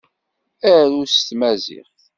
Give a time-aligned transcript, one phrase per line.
[0.73, 2.01] Arut s Tmaziɣt.